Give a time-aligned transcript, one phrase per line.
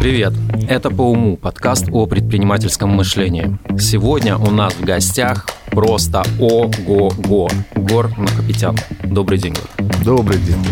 [0.00, 0.32] Привет!
[0.68, 3.58] Это «По уму» подкаст о предпринимательском мышлении.
[3.78, 8.76] Сегодня у нас в гостях просто ого-го Гор Накопетян.
[9.02, 9.86] Добрый день, Гор.
[10.04, 10.64] Добрый день.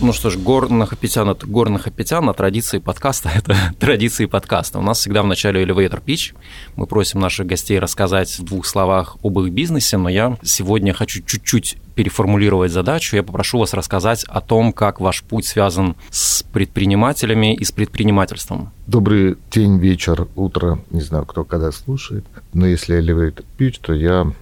[0.00, 4.78] Ну что ж, Гор Нахапетян– это Гор Нахапетян, а традиции подкаста– это традиции подкаста.
[4.78, 6.36] У нас всегда в начале elevator pitch.
[6.76, 11.20] Мы просим наших гостей рассказать в двух словах об их бизнесе, но я сегодня хочу
[11.22, 13.16] чуть-чуть переформулировать задачу.
[13.16, 18.70] Я попрошу вас рассказать о том, как ваш путь связан с предпринимателями и с предпринимательством.
[18.86, 20.78] Добрый день, вечер, утро.
[20.90, 22.24] Не знаю, кто когда слушает.
[22.52, 24.32] Но если elevator pitch, то я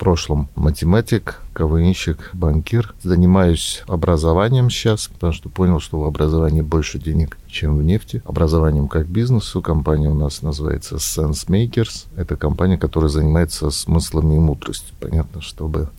[0.00, 2.94] прошлом математик, КВНщик, банкир.
[3.02, 8.22] Занимаюсь образованием сейчас, потому что понял, что в образовании больше денег, чем в нефти.
[8.24, 9.60] Образованием как бизнесу.
[9.60, 12.06] Компания у нас называется Sense Makers.
[12.16, 14.94] Это компания, которая занимается смыслами и мудростью.
[14.98, 15.90] Понятно, чтобы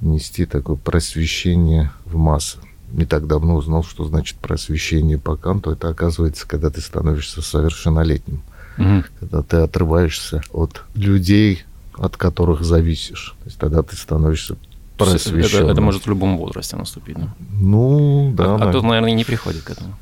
[0.00, 2.58] нести такое просвещение в массы
[2.92, 5.72] не так давно узнал, что значит просвещение по канту.
[5.72, 8.42] Это оказывается, когда ты становишься совершеннолетним.
[8.78, 9.04] Угу.
[9.18, 11.64] Когда ты отрываешься от людей,
[11.98, 13.34] от которых зависишь.
[13.40, 14.56] То есть тогда ты становишься
[14.96, 15.64] просвещенным.
[15.64, 17.34] Это, это может в любом возрасте наступить, да?
[17.58, 18.56] Ну, да.
[18.56, 19.94] А, а тут, наверное, не приходит к этому.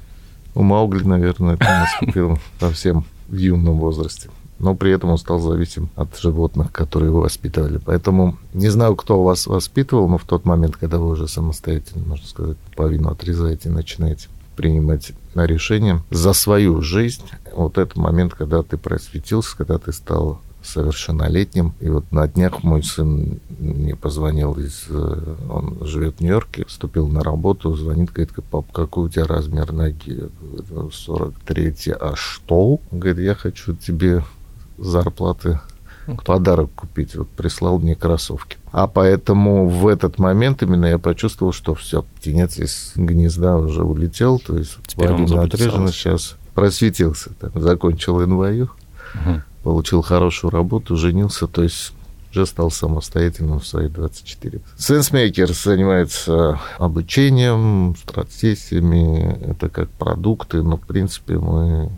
[0.54, 4.28] У Маугли, наверное, это наступило совсем в юном возрасте.
[4.58, 7.80] Но при этом он стал зависим от животных, которые его воспитывали.
[7.84, 12.26] Поэтому не знаю, кто вас воспитывал, но в тот момент, когда вы уже самостоятельно, можно
[12.26, 18.76] сказать, половину отрезаете и начинаете принимать решения за свою жизнь, вот этот момент, когда ты
[18.76, 21.74] просветился, когда ты стал совершеннолетним.
[21.80, 24.84] И вот на днях мой сын мне позвонил из...
[24.88, 29.72] Э, он живет в Нью-Йорке, вступил на работу, звонит, говорит, пап, какой у тебя размер
[29.72, 30.28] ноги?
[30.92, 32.80] 43 а что?
[32.90, 34.24] Он говорит, я хочу тебе
[34.78, 35.60] зарплаты
[36.24, 37.14] подарок купить.
[37.14, 38.58] Вот прислал мне кроссовки.
[38.72, 44.38] А поэтому в этот момент именно я почувствовал, что все, птенец из гнезда уже улетел,
[44.38, 48.70] то есть Теперь он отрезан, сейчас просветился, там, закончил НВЮ.
[49.14, 51.92] Угу получил хорошую работу, женился, то есть
[52.32, 54.60] уже стал самостоятельным в свои 24.
[54.78, 61.90] Сенсмейкер занимается обучением, стратегиями, это как продукты, но, в принципе, мы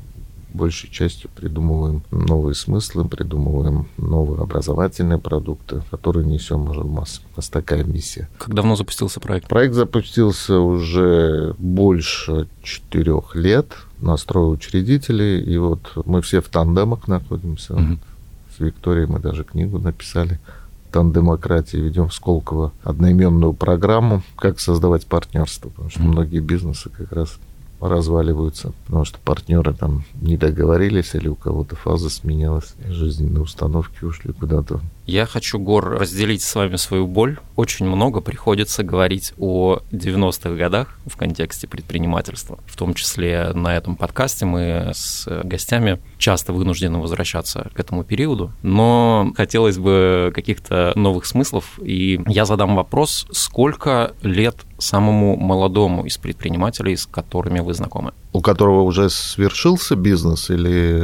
[0.55, 7.21] большей частью придумываем новые смыслы, придумываем новые образовательные продукты, которые несем уже в массу.
[7.35, 8.29] У нас такая миссия.
[8.39, 9.49] Как давно запустился проект?
[9.49, 17.75] Проект запустился уже больше четырех лет настрой учредителей, и вот мы все в тандемах находимся.
[17.75, 17.99] Угу.
[18.57, 20.39] С Викторией мы даже книгу написали
[20.93, 27.39] тандемократии, ведем в Сколково одноименную программу, как создавать партнерство, потому что многие бизнесы как раз
[27.89, 34.33] разваливаются, потому что партнеры там не договорились или у кого-то фаза сменялась, жизненные установки ушли
[34.33, 37.39] куда-то я хочу, Гор, разделить с вами свою боль.
[37.57, 42.59] Очень много приходится говорить о 90-х годах в контексте предпринимательства.
[42.67, 48.53] В том числе на этом подкасте мы с гостями часто вынуждены возвращаться к этому периоду.
[48.63, 51.79] Но хотелось бы каких-то новых смыслов.
[51.83, 58.13] И я задам вопрос, сколько лет самому молодому из предпринимателей, с которыми вы знакомы?
[58.35, 61.01] У которого уже свершился бизнес или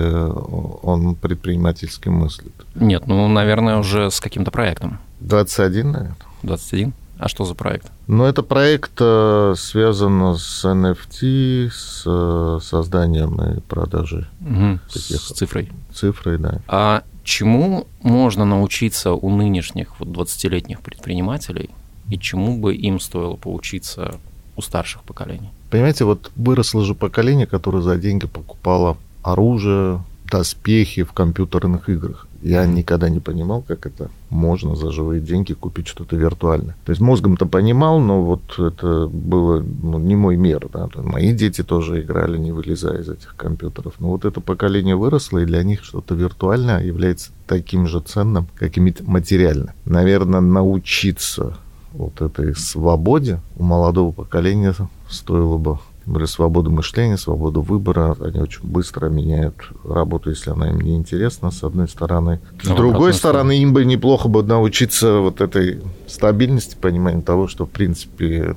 [0.82, 2.52] он предпринимательски мыслит?
[2.74, 4.98] Нет, ну, наверное, уже с каким-то проектом.
[5.20, 6.16] 21, наверное.
[6.42, 6.92] 21?
[7.20, 7.86] А что за проект?
[8.08, 14.24] Ну, это проект э, связан с NFT, с э, созданием и продажей.
[14.40, 15.70] Угу, таких с цифрой.
[15.94, 16.60] Цифрой, да.
[16.66, 21.70] А чему можно научиться у нынешних вот 20-летних предпринимателей,
[22.08, 24.16] и чему бы им стоило поучиться
[24.56, 25.50] у старших поколений?
[25.70, 32.26] Понимаете, вот выросло же поколение, которое за деньги покупало оружие, доспехи в компьютерных играх.
[32.42, 36.74] Я никогда не понимал, как это можно за живые деньги купить что-то виртуальное.
[36.86, 40.66] То есть мозгом-то понимал, но вот это было ну, не мой мир.
[40.72, 40.88] Да?
[40.94, 43.94] Мои дети тоже играли, не вылезая из этих компьютеров.
[43.98, 48.78] Но вот это поколение выросло, и для них что-то виртуальное является таким же ценным, как
[48.78, 49.74] и материальное.
[49.84, 51.58] Наверное, научиться
[51.92, 54.74] вот этой свободе у молодого поколения
[55.08, 58.16] стоило бы говорю, свободу мышления, свободу выбора.
[58.20, 59.54] Они очень быстро меняют
[59.84, 62.40] работу, если она им не интересна, с одной стороны.
[62.62, 67.66] С ну, другой стороны, им бы неплохо бы научиться вот этой стабильности, пониманию того, что,
[67.66, 68.56] в принципе,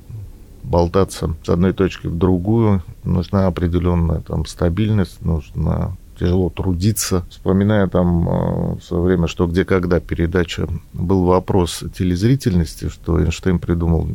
[0.63, 7.25] болтаться с одной точки в другую, нужна определенная там стабильность, нужно тяжело трудиться.
[7.30, 13.60] Вспоминая там э, в свое время «Что, где, когда» передача, был вопрос телезрительности, что Эйнштейн
[13.60, 14.07] придумал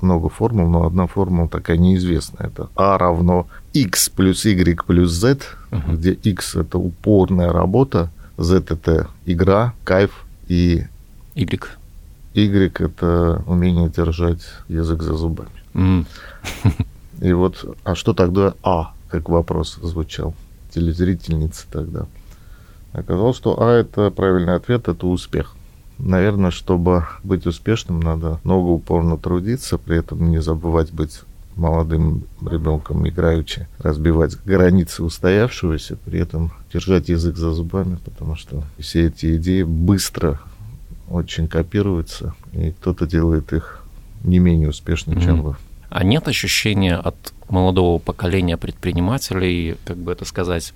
[0.00, 2.48] много формул, но одна формула такая неизвестная.
[2.48, 5.38] Это А равно X плюс Y плюс Z,
[5.70, 5.96] uh-huh.
[5.96, 10.84] где X– это упорная работа, Z– это игра, кайф, и
[11.34, 11.68] Y.
[12.34, 15.50] Y– это умение держать язык за зубами.
[15.74, 16.06] Mm.
[17.20, 20.34] И вот, а что тогда А, как вопрос звучал,
[20.74, 22.06] телезрительницы тогда.
[22.92, 25.56] Оказалось, что А– это правильный ответ, это успех.
[25.98, 31.20] Наверное, чтобы быть успешным, надо много упорно трудиться, при этом не забывать быть
[31.56, 39.06] молодым ребенком играючи, разбивать границы устоявшегося, при этом держать язык за зубами, потому что все
[39.06, 40.40] эти идеи быстро
[41.08, 43.84] очень копируются, и кто-то делает их
[44.24, 45.24] не менее успешно, mm-hmm.
[45.24, 45.56] чем вы.
[45.90, 50.72] А нет ощущения от молодого поколения предпринимателей, как бы это сказать,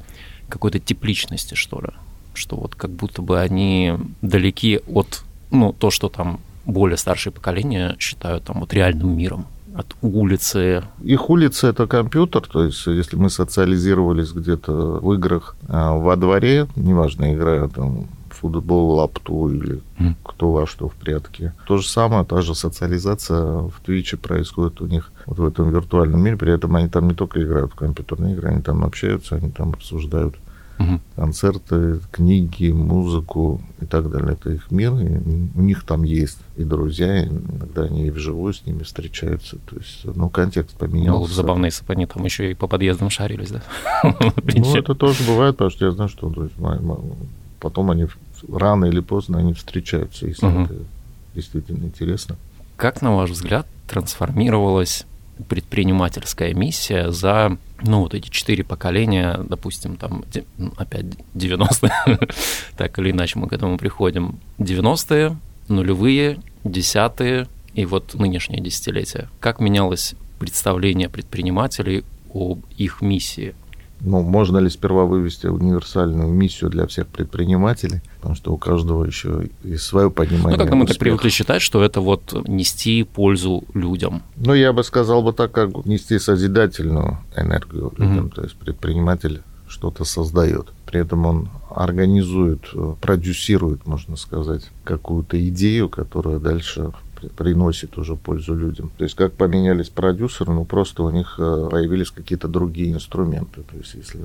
[0.49, 1.91] какой-то тепличности, что ли?
[2.35, 7.97] Что вот как будто бы они далеки от, ну, то, что там более старшее поколение
[7.99, 10.83] считают там вот реальным миром от улицы.
[11.03, 16.67] Их улица это компьютер, то есть если мы социализировались где-то в играх а во дворе,
[16.77, 18.07] неважно, играя там
[18.41, 20.15] футбол, лапту или mm.
[20.23, 21.53] кто во что в прятки.
[21.67, 26.21] То же самое, та же социализация в Твиче происходит у них вот в этом виртуальном
[26.21, 26.37] мире.
[26.37, 29.71] При этом они там не только играют в компьютерные игры, они там общаются, они там
[29.71, 30.37] обсуждают
[30.79, 31.01] угу.
[31.17, 34.33] концерты, книги, музыку и так далее.
[34.33, 35.19] Это их мир, и
[35.55, 39.57] у них там есть и друзья, и иногда они и вживую с ними встречаются.
[39.69, 41.29] То есть, ну, контекст поменялся.
[41.29, 43.63] Ну, забавно, если бы они там еще и по подъездам шарились, да?
[44.59, 46.33] Ну, это тоже бывает, потому что я знаю, что
[47.61, 48.07] потом они
[48.51, 50.63] рано или поздно они встречаются, если угу.
[50.63, 50.75] это
[51.35, 52.37] действительно интересно.
[52.77, 55.05] Как, на ваш взгляд, трансформировалась
[55.49, 60.25] предпринимательская миссия за, ну, вот эти четыре поколения, допустим, там,
[60.57, 62.19] ну, опять 90-е,
[62.77, 65.37] так или иначе мы к этому приходим, 90-е,
[65.69, 69.29] нулевые, десятые и вот нынешнее десятилетие.
[69.41, 73.55] Как менялось представление предпринимателей об их миссии?
[74.01, 79.49] Ну, можно ли сперва вывести универсальную миссию для всех предпринимателей, потому что у каждого еще
[79.65, 80.59] есть свое понимание.
[80.59, 84.23] Ну, как мы так привыкли считать, что это вот нести пользу людям.
[84.37, 88.35] Ну, я бы сказал бы так, как нести созидательную энергию людям, mm-hmm.
[88.35, 90.69] то есть предприниматель что-то создает.
[90.87, 92.63] При этом он организует,
[93.01, 96.93] продюсирует, можно сказать, какую-то идею, которая дальше
[97.37, 98.91] приносит уже пользу людям.
[98.97, 103.63] То есть как поменялись продюсеры, ну просто у них э, появились какие-то другие инструменты.
[103.63, 104.21] То есть если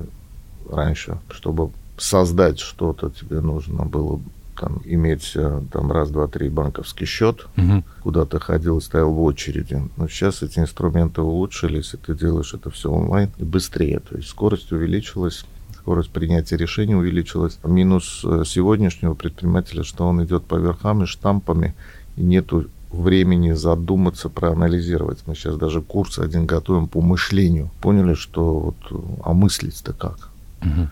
[0.70, 4.20] раньше, чтобы создать что-то, тебе нужно было
[4.58, 7.84] там, иметь э, там раз, два, три банковский счет, угу.
[8.02, 9.82] куда ты ходил и стоял в очереди.
[9.96, 14.00] Но сейчас эти инструменты улучшились, и ты делаешь это все онлайн и быстрее.
[14.00, 15.44] То есть скорость увеличилась,
[15.76, 17.58] скорость принятия решений увеличилась.
[17.64, 21.74] Минус э, сегодняшнего предпринимателя, что он идет по верхам и штампами,
[22.16, 22.66] и нету
[23.00, 25.20] времени задуматься, проанализировать.
[25.26, 27.70] Мы сейчас даже курс один готовим по мышлению.
[27.80, 30.30] Поняли, что вот, а мыслить-то как?
[30.62, 30.88] Угу.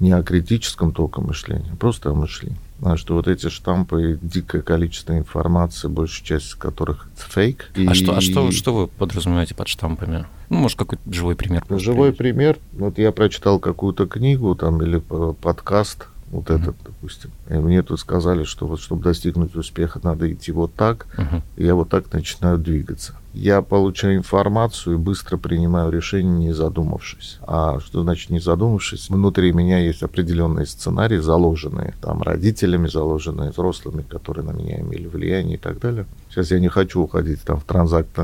[0.00, 2.58] Не о критическом только мышлении, просто о мышлении.
[2.82, 7.70] А что вот эти штампы, дикое количество информации, большая часть из которых фейк.
[7.74, 7.86] И...
[7.86, 10.24] А, что, а что, что вы подразумеваете под штампами?
[10.48, 11.62] Ну, может, какой-то живой пример?
[11.68, 12.58] Живой пример.
[12.72, 16.62] Вот я прочитал какую-то книгу там или подкаст вот uh-huh.
[16.62, 17.30] этот, допустим.
[17.48, 21.42] И мне тут сказали, что вот чтобы достигнуть успеха, надо идти вот так, uh-huh.
[21.56, 23.14] и я вот так начинаю двигаться.
[23.32, 27.38] Я получаю информацию и быстро принимаю решение, не задумавшись.
[27.42, 29.08] А что значит не задумавшись?
[29.08, 35.54] Внутри меня есть определенные сценарии, заложенные там родителями, заложенные взрослыми, которые на меня имели влияние
[35.54, 36.06] и так далее.
[36.28, 38.18] Сейчас я не хочу уходить там в транзакт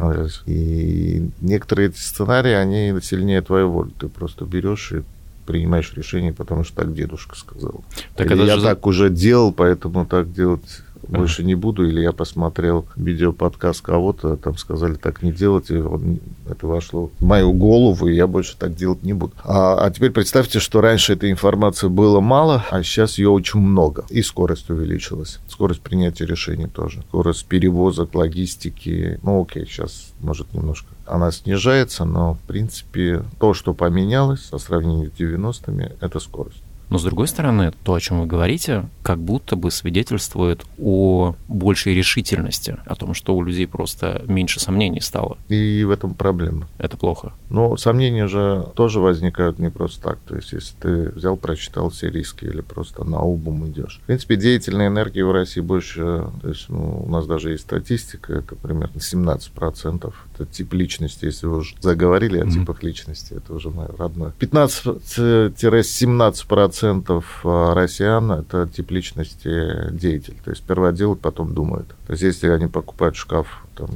[0.46, 3.90] И некоторые эти сценарии, они сильнее твоей воли.
[4.00, 5.04] Ты просто берешь и
[5.46, 7.84] принимаешь решение, потому что так дедушка сказал.
[8.16, 8.62] Так Или я же...
[8.62, 14.56] так уже делал, поэтому так делать больше не буду, или я посмотрел видеоподкаст кого-то, там
[14.56, 18.74] сказали так не делать, и он, это вошло в мою голову, и я больше так
[18.74, 19.32] делать не буду.
[19.44, 24.04] А, а теперь представьте, что раньше этой информации было мало, а сейчас ее очень много,
[24.10, 25.38] и скорость увеличилась.
[25.48, 27.02] Скорость принятия решений тоже.
[27.08, 29.18] Скорость перевозок, логистики.
[29.22, 35.10] Ну, окей, сейчас, может, немножко она снижается, но, в принципе, то, что поменялось по сравнению
[35.10, 36.62] с 90-ми, это скорость.
[36.88, 41.94] Но с другой стороны, то, о чем вы говорите, как будто бы свидетельствует о большей
[41.94, 45.38] решительности, о том, что у людей просто меньше сомнений стало.
[45.48, 46.68] И в этом проблема.
[46.78, 47.32] Это плохо.
[47.50, 50.18] Но сомнения же тоже возникают не просто так.
[50.26, 54.00] То есть, если ты взял, прочитал все риски или просто на обум идешь.
[54.02, 58.32] В принципе, деятельной энергии в России больше, то есть ну, у нас даже есть статистика,
[58.34, 60.12] это примерно 17%.
[60.38, 62.48] Это тип личности, если вы уже заговорили mm-hmm.
[62.48, 64.32] о типах личности, это уже мое родное.
[64.38, 70.36] 15-17% процентов а, россиян это тип личности деятель.
[70.44, 71.88] То есть сперва делают, потом думают.
[72.06, 73.88] То есть если они покупают шкаф там,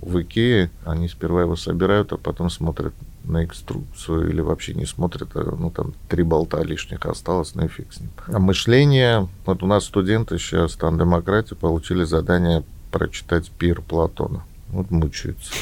[0.00, 2.92] в Икее, они сперва его собирают, а потом смотрят
[3.24, 7.68] на инструкцию или вообще не смотрят, а, ну там три болта лишних осталось, ну и
[7.68, 8.10] фиг с ним.
[8.26, 14.44] А мышление, вот у нас студенты сейчас там демократии получили задание прочитать пир Платона.
[14.74, 15.52] Вот мучаются.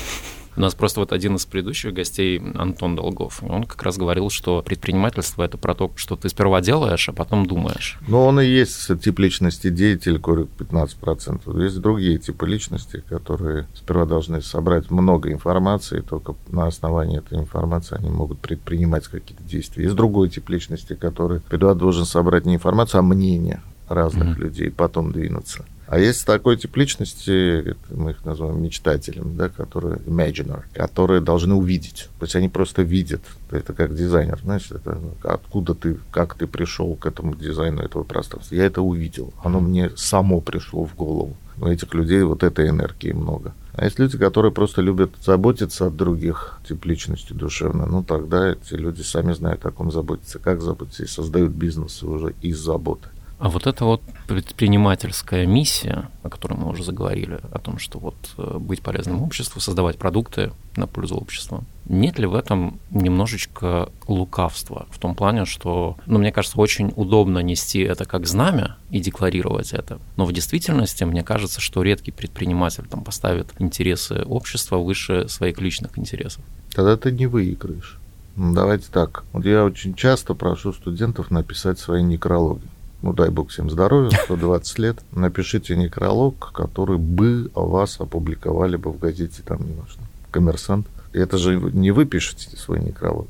[0.55, 4.61] У нас просто вот один из предыдущих гостей, Антон Долгов, он как раз говорил, что
[4.63, 7.99] предпринимательство— это про то, что ты сперва делаешь, а потом думаешь.
[8.07, 11.63] Ну, он и есть тип личности деятель, говорю, 15%.
[11.63, 17.39] Есть другие типы личности, которые сперва должны собрать много информации, и только на основании этой
[17.39, 19.85] информации они могут предпринимать какие-то действия.
[19.85, 24.41] Есть другой тип личности, который сперва должен собрать не информацию, а мнение разных mm-hmm.
[24.41, 25.65] людей, потом двинуться.
[25.93, 32.09] А есть такой тип личности, мы их называем мечтателями, да, которые imaginer, которые должны увидеть.
[32.19, 33.21] То есть они просто видят.
[33.51, 38.55] Это как дизайнер, знаешь, это откуда ты, как ты пришел к этому дизайну этого пространства.
[38.55, 39.35] Я это увидел.
[39.45, 41.37] Оно мне само пришло в голову.
[41.61, 43.53] У этих людей вот этой энергии много.
[43.75, 47.85] А есть люди, которые просто любят заботиться от других, тип личности душевно.
[47.85, 52.35] Ну, тогда эти люди сами знают, о ком заботиться, как заботиться, и создают бизнесы уже
[52.41, 53.09] из заботы.
[53.43, 58.15] А вот эта вот предпринимательская миссия, о которой мы уже заговорили, о том, что вот
[58.39, 64.87] э, быть полезным обществу, создавать продукты на пользу общества, нет ли в этом немножечко лукавства?
[64.93, 69.73] В том плане, что, ну, мне кажется, очень удобно нести это как знамя и декларировать
[69.73, 69.99] это.
[70.17, 75.99] Но в действительности, мне кажется, что редкий предприниматель там поставит интересы общества выше своих личных
[75.99, 76.45] интересов.
[76.73, 77.99] Тогда ты не выиграешь.
[78.37, 79.25] Ну, давайте так.
[79.33, 82.69] Вот я очень часто прошу студентов написать свои некрологи
[83.03, 88.91] ну дай бог всем здоровья, 120 лет, напишите некролог, который бы о вас опубликовали бы
[88.91, 90.87] в газете, там, не важно, «Коммерсант».
[91.13, 93.27] И это же не вы пишете свой некролог,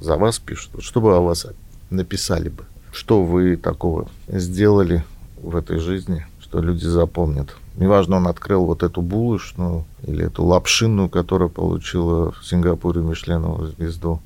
[0.00, 0.82] за вас пишут.
[0.82, 1.46] Что бы о вас
[1.90, 2.64] написали бы?
[2.92, 5.04] Что вы такого сделали
[5.40, 7.54] в этой жизни, что люди запомнят?
[7.76, 14.20] Неважно, он открыл вот эту булочную или эту лапшинную, которая получила в Сингапуре Мишленову звезду,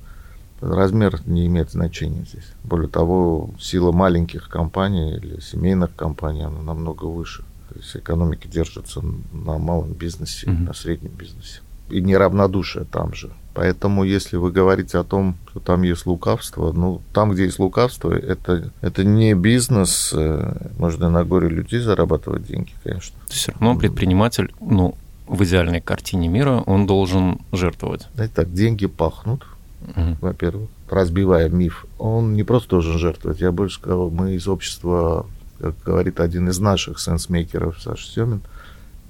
[0.64, 2.52] размер не имеет значения здесь.
[2.64, 7.44] Более того, сила маленьких компаний или семейных компаний, она намного выше.
[7.68, 10.66] То есть экономика держится на малом бизнесе, mm-hmm.
[10.66, 11.60] на среднем бизнесе.
[11.90, 13.30] И неравнодушие там же.
[13.52, 18.12] Поэтому, если вы говорите о том, что там есть лукавство, ну, там, где есть лукавство,
[18.12, 20.12] это, это не бизнес.
[20.12, 23.16] Э, можно на горе людей зарабатывать деньги, конечно.
[23.28, 28.08] Все равно предприниматель, ну, в идеальной картине мира он должен жертвовать.
[28.14, 29.46] Знаете так, деньги пахнут,
[29.84, 30.16] угу.
[30.20, 31.86] во-первых, разбивая миф.
[31.98, 35.26] Он не просто должен жертвовать, я больше сказал, мы из общества,
[35.60, 38.40] как говорит один из наших сенсмейкеров, Саша Семин,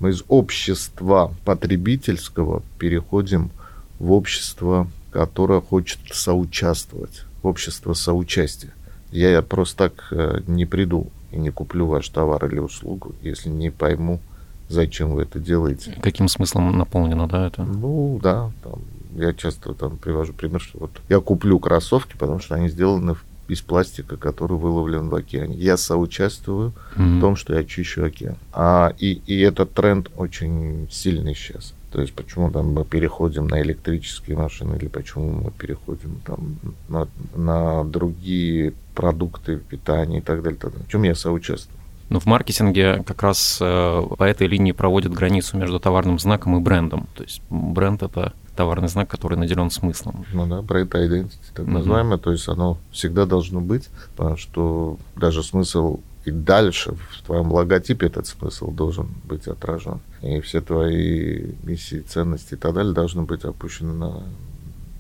[0.01, 3.51] мы из общества потребительского переходим
[3.99, 8.73] в общество, которое хочет соучаствовать, в общество соучастия.
[9.13, 13.71] Я просто так э, не приду и не куплю ваш товар или услугу, если не
[13.71, 14.21] пойму,
[14.69, 15.97] зачем вы это делаете.
[16.03, 17.63] Каким смыслом наполнено, да, это?
[17.63, 18.81] Ну, да, там,
[19.17, 23.17] я часто там привожу пример, что вот я куплю кроссовки, потому что они сделаны
[23.49, 25.57] из пластика, который выловлен в океане.
[25.57, 27.19] Я соучаствую mm-hmm.
[27.19, 28.37] в том, что я чищу океан.
[28.53, 31.75] А, и, и этот тренд очень сильный сейчас.
[31.93, 37.07] То есть почему там мы переходим на электрические машины или почему мы переходим там на,
[37.37, 40.59] на другие продукты питания и так далее.
[40.59, 40.87] Так далее.
[40.87, 41.79] В чем я соучаствую?
[42.11, 46.61] Но в маркетинге как раз э, по этой линии проводят границу между товарным знаком и
[46.61, 47.07] брендом.
[47.15, 50.25] То есть бренд это товарный знак, который наделен смыслом.
[50.33, 51.71] Ну да, бренд identity, так mm-hmm.
[51.71, 57.53] называемое, то есть оно всегда должно быть, потому что даже смысл и дальше в твоем
[57.53, 60.01] логотипе этот смысл должен быть отражен.
[60.23, 64.23] И все твои миссии, ценности и так далее должны быть опущены на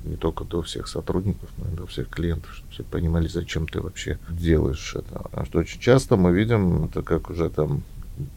[0.04, 3.80] не только до всех сотрудников, но и до всех клиентов, чтобы все понимали, зачем ты
[3.80, 5.24] вообще делаешь это.
[5.32, 7.82] А что очень часто мы видим, это как уже там,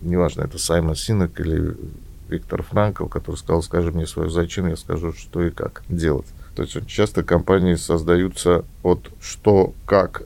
[0.02, 1.76] неважно, это Саймон Синок или
[2.30, 6.28] Виктор Франкл, который сказал, скажи мне свое зачем, я скажу, что и как делать.
[6.56, 10.24] То есть очень часто компании создаются от что, как,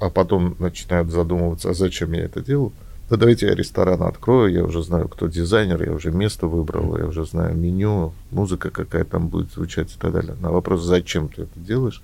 [0.00, 2.72] а потом начинают задумываться, а зачем я это делаю.
[3.08, 7.06] Да давайте я ресторан открою, я уже знаю, кто дизайнер, я уже место выбрал, я
[7.06, 10.34] уже знаю меню, музыка какая там будет звучать и так далее.
[10.40, 12.02] На вопрос, зачем ты это делаешь,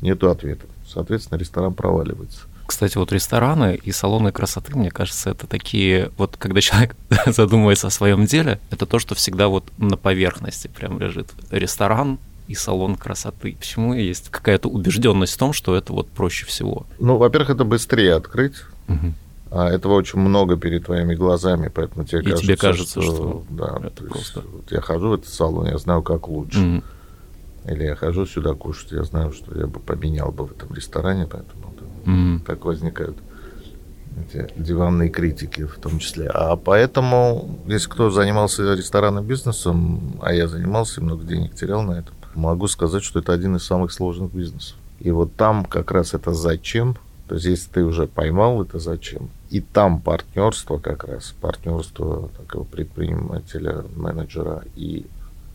[0.00, 0.66] нету ответа.
[0.88, 2.40] Соответственно, ресторан проваливается.
[2.70, 6.94] Кстати, вот рестораны и салоны красоты, мне кажется, это такие, вот когда человек
[7.26, 11.26] задумывается о своем деле, это то, что всегда вот на поверхности прям лежит.
[11.50, 13.56] Ресторан и салон красоты.
[13.58, 16.86] Почему есть какая-то убежденность в том, что это вот проще всего?
[17.00, 18.54] Ну, во-первых, это быстрее открыть.
[18.86, 19.14] Угу.
[19.50, 23.44] А этого очень много перед твоими глазами, поэтому тебе и кажется, тебе кажется, что, что
[23.50, 24.40] да, это просто.
[24.42, 26.60] Есть, вот я хожу в этот салон, я знаю, как лучше.
[26.60, 26.84] Mm.
[27.68, 31.26] Или я хожу сюда кушать, я знаю, что я бы поменял бы в этом ресторане,
[31.28, 31.70] поэтому
[32.04, 32.40] mm.
[32.44, 33.16] так возникают
[34.18, 36.28] эти диванные критики в том числе.
[36.28, 42.14] А поэтому, если кто занимался ресторанным бизнесом, а я занимался, много денег терял на этом,
[42.34, 44.76] могу сказать, что это один из самых сложных бизнесов.
[45.00, 46.96] И вот там как раз это зачем,
[47.28, 49.30] То есть, если ты уже поймал это, зачем?
[49.50, 55.06] И там партнерство как раз, партнерство такого предпринимателя, менеджера и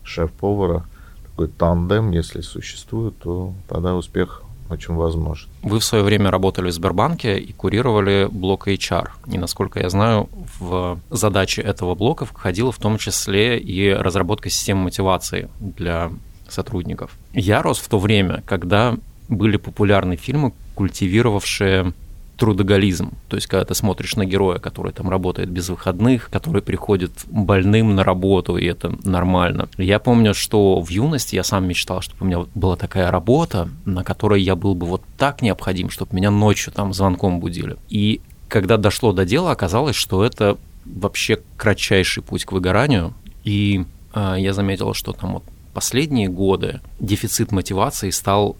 [0.02, 0.86] шеф-повара,
[1.24, 5.48] такой тандем, если существует, то тогда успех очень возможен.
[5.62, 9.08] Вы в свое время работали в Сбербанке и курировали блок HR.
[9.26, 14.84] И, насколько я знаю, в задачи этого блока входила в том числе и разработка системы
[14.84, 16.10] мотивации для
[16.48, 17.10] сотрудников.
[17.32, 18.96] Я рос в то время, когда
[19.28, 21.92] были популярны фильмы, культивировавшие
[22.36, 23.12] трудоголизм.
[23.28, 27.94] То есть, когда ты смотришь на героя, который там работает без выходных, который приходит больным
[27.94, 29.68] на работу, и это нормально.
[29.78, 34.04] Я помню, что в юности я сам мечтал, чтобы у меня была такая работа, на
[34.04, 37.76] которой я был бы вот так необходим, чтобы меня ночью там звонком будили.
[37.88, 43.14] И когда дошло до дела, оказалось, что это вообще кратчайший путь к выгоранию.
[43.44, 48.56] И э, я заметил, что там вот последние годы дефицит мотивации стал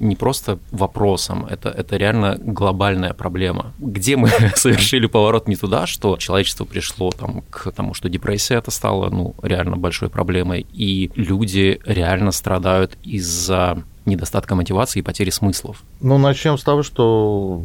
[0.00, 3.72] не просто вопросом, это, это реально глобальная проблема.
[3.78, 8.70] Где мы совершили поворот не туда, что человечество пришло там, к тому, что депрессия это
[8.70, 15.82] стала ну, реально большой проблемой, и люди реально страдают из-за недостатка мотивации и потери смыслов.
[16.00, 17.64] Ну, начнем с того, что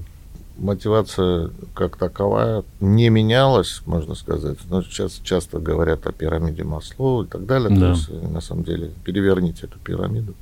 [0.58, 4.58] мотивация как таковая не менялась, можно сказать.
[4.70, 7.70] Но сейчас часто говорят о пирамиде Маслоу и так далее.
[7.70, 7.76] Да.
[7.80, 10.36] То есть, на самом деле, переверните эту пирамиду.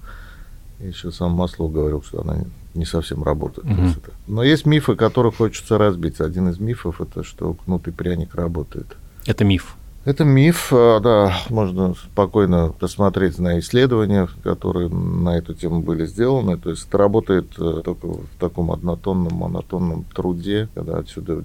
[0.80, 2.38] Еще сам Маслов говорил, что она
[2.74, 3.68] не совсем работает.
[3.68, 3.82] Угу.
[3.82, 4.12] Это...
[4.28, 6.22] Но есть мифы, которые хочется разбить.
[6.22, 8.96] Один из мифов это, что кнутый пряник работает.
[9.26, 9.76] Это миф.
[10.06, 16.58] Это миф, а, да, можно спокойно посмотреть на исследования, которые на эту тему были сделаны.
[16.58, 21.44] То есть это работает э, только в таком однотонном, монотонном труде, когда отсюда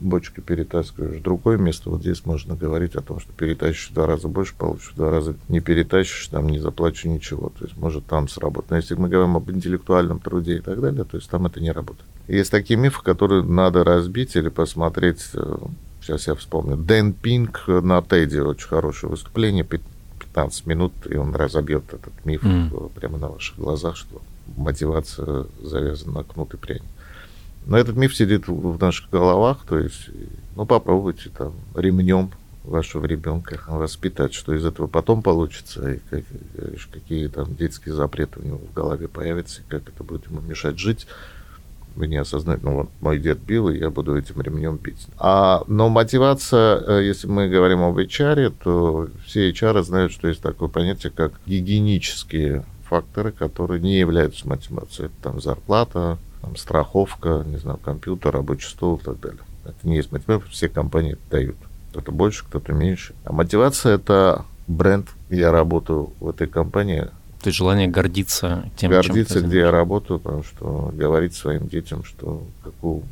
[0.00, 4.06] бочку перетаскиваешь в другое место, вот здесь можно говорить о том, что перетащишь в два
[4.06, 7.52] раза больше, получишь в два раза не перетащишь, там не заплачу ничего.
[7.58, 8.70] То есть может там сработать.
[8.70, 11.72] Но если мы говорим об интеллектуальном труде и так далее, то есть там это не
[11.72, 12.08] работает.
[12.28, 15.24] Есть такие мифы, которые надо разбить или посмотреть.
[15.34, 15.56] Э,
[16.00, 16.76] сейчас я вспомню.
[16.76, 22.90] Дэн Пинк на Теди очень хорошее выступление, 15 минут, и он разобьет этот миф mm.
[22.94, 24.20] прямо на ваших глазах, что
[24.56, 26.82] мотивация завязана на кнут и пряник.
[27.68, 30.08] Но этот миф сидит в наших головах, то есть,
[30.56, 32.30] ну, попробуйте там ремнем
[32.64, 36.24] вашего ребенка воспитать, что из этого потом получится, и как,
[36.90, 40.78] какие там детские запреты у него в голове появятся, и как это будет ему мешать
[40.78, 41.06] жить.
[41.94, 45.06] Вы не осознаете, ну вот мой дед бил, и я буду этим ремнем бить.
[45.18, 50.40] А, но мотивация, э, если мы говорим об HR, то все HR знают, что есть
[50.40, 55.06] такое понятие, как гигиенические факторы, которые не являются мотивацией.
[55.06, 59.40] Это там зарплата, там, страховка, не знаю, компьютер, рабочий стол и так далее.
[59.64, 61.56] Это не есть мотивация, все компании это дают.
[61.90, 63.14] Кто-то больше, кто-то меньше.
[63.24, 65.08] А мотивация– это бренд.
[65.30, 67.08] Я работаю в этой компании.
[67.42, 72.04] То есть желание гордиться тем, Гордиться, чем где я работаю, потому что говорить своим детям,
[72.04, 73.02] что какую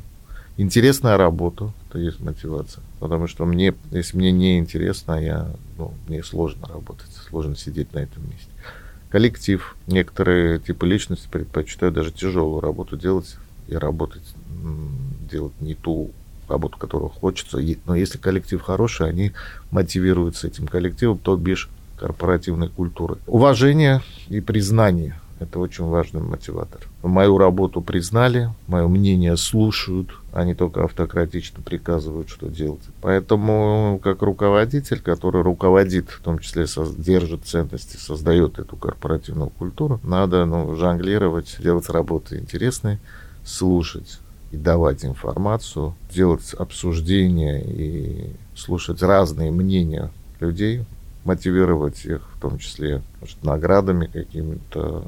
[0.57, 2.83] интересная работа, это есть мотивация.
[2.99, 7.99] Потому что мне, если мне не интересно, я, ну, мне сложно работать, сложно сидеть на
[7.99, 8.49] этом месте
[9.09, 9.75] коллектив.
[9.87, 14.23] Некоторые типы личности предпочитают даже тяжелую работу делать и работать,
[15.29, 16.11] делать не ту
[16.47, 17.59] работу, которую хочется.
[17.85, 19.33] Но если коллектив хороший, они
[19.71, 23.17] мотивируются этим коллективом, то бишь корпоративной культуры.
[23.27, 26.86] Уважение и признание– это очень важный мотиватор.
[27.07, 32.83] Мою работу признали, мое мнение слушают, они только автократично приказывают, что делать.
[33.01, 36.65] Поэтому, как руководитель, который руководит, в том числе
[36.97, 42.99] держит ценности, создает эту корпоративную культуру, надо ну, жонглировать, делать работу интересной,
[43.43, 44.19] слушать
[44.51, 50.85] и давать информацию, делать обсуждения и слушать разные мнения людей,
[51.27, 55.03] мотивировать их, в том числе может, наградами какими-то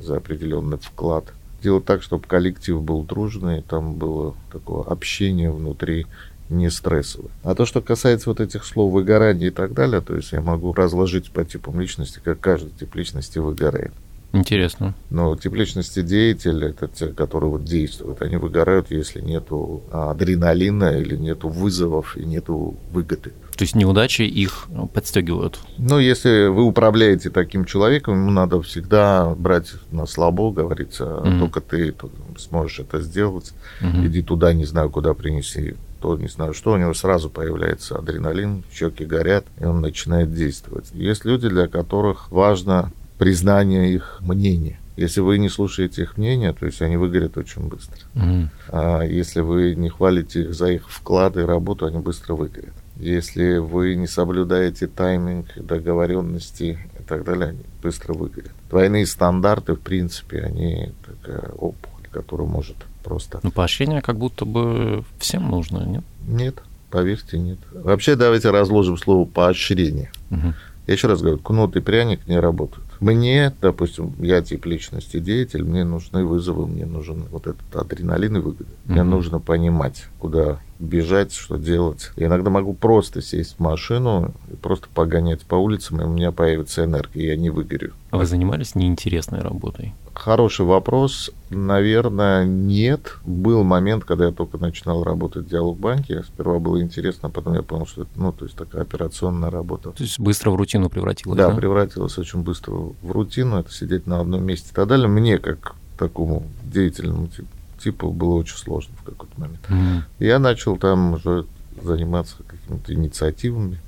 [0.00, 1.24] за определенный вклад.
[1.62, 6.06] Делать так, чтобы коллектив был дружный, там было такое общение внутри
[6.48, 7.30] не стрессовое.
[7.42, 10.72] А то, что касается вот этих слов выгорания и так далее, то есть я могу
[10.72, 13.92] разложить по типам личности, как каждый тип личности выгорает.
[14.32, 14.94] Интересно.
[15.10, 21.16] Но тип личности деятеля, это те, которые вот действуют, они выгорают, если нету адреналина или
[21.16, 23.32] нету вызовов и нету выгоды.
[23.56, 25.58] То есть неудачи их подстегивают.
[25.78, 31.38] Ну, если вы управляете таким человеком, ему надо всегда брать на слабо, говорится, mm-hmm.
[31.38, 31.94] только ты
[32.38, 33.52] сможешь это сделать.
[33.80, 34.06] Mm-hmm.
[34.06, 38.64] Иди туда, не знаю, куда принеси то не знаю что, у него сразу появляется адреналин,
[38.70, 40.90] щеки горят, и он начинает действовать.
[40.92, 44.78] Есть люди, для которых важно признание их мнения.
[44.96, 47.98] Если вы не слушаете их мнения, то есть они выгорят очень быстро.
[48.14, 48.48] Mm-hmm.
[48.68, 52.74] А если вы не хвалите их за их вклады и работу, они быстро выгорят.
[52.98, 58.52] Если вы не соблюдаете тайминг, договоренности и так далее, они быстро выгорят.
[58.70, 63.40] Двойные стандарты, в принципе, они такая опухоль, который может просто...
[63.42, 66.04] Ну, поощрение как будто бы всем нужно, нет?
[66.26, 67.58] Нет, поверьте, нет.
[67.72, 70.10] Вообще, давайте разложим слово «поощрение».
[70.30, 70.54] Угу.
[70.86, 72.85] Я еще раз говорю, кнут и пряник не работают.
[73.00, 78.40] Мне, допустим, я тип личности деятель, мне нужны вызовы, мне нужен вот этот адреналин и
[78.40, 78.70] выгода.
[78.70, 78.92] Mm-hmm.
[78.92, 82.10] Мне нужно понимать, куда бежать, что делать.
[82.16, 86.32] Я иногда могу просто сесть в машину и просто погонять по улицам, и у меня
[86.32, 87.92] появится энергия, я не выгорю.
[88.10, 89.94] А вы занимались неинтересной работой?
[90.16, 91.30] Хороший вопрос.
[91.50, 93.16] Наверное, нет.
[93.24, 96.24] Был момент, когда я только начинал работать в Диалогбанке.
[96.24, 99.90] Сперва было интересно, а потом я понял, что это, ну, то есть такая операционная работа.
[99.90, 101.50] То есть быстро в рутину превратилось, да?
[101.50, 103.58] Да, превратилось очень быстро в рутину.
[103.58, 105.06] Это сидеть на одном месте и так далее.
[105.06, 107.48] Мне, как такому деятельному типу,
[107.78, 109.60] типу было очень сложно в какой-то момент.
[109.68, 110.00] Mm.
[110.18, 111.44] Я начал там уже
[111.82, 113.78] заниматься какими-то инициативами.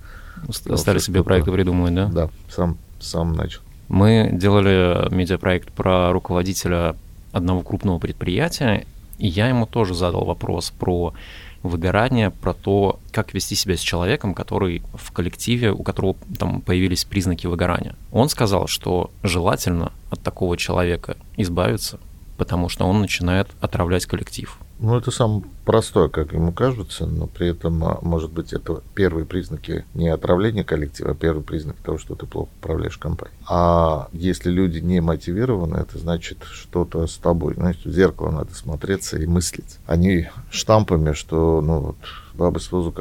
[0.51, 2.07] Стали себе проекты придумывать, да?
[2.07, 3.62] Да, сам, сам начал.
[3.88, 6.94] Мы делали медиапроект про руководителя
[7.33, 8.87] одного крупного предприятия,
[9.18, 11.14] и я ему тоже задал вопрос про
[11.62, 17.05] выгорание, про то, как вести себя с человеком, который в коллективе, у которого там появились
[17.05, 17.96] признаки выгорания.
[18.12, 21.98] Он сказал, что желательно от такого человека избавиться,
[22.37, 24.59] потому что он начинает отравлять коллектив.
[24.81, 29.27] Ну, это самое простое, как ему кажется, но при этом, а, может быть, это первые
[29.27, 33.37] признаки не отравления коллектива, а первый признак того, что ты плохо управляешь компанией.
[33.49, 37.55] А если люди не мотивированы, это значит что-то с тобой.
[37.55, 39.79] Значит, в зеркало надо смотреться и мыслить.
[39.87, 41.97] Они штампами, что, ну, вот,
[42.35, 42.95] бабы с возу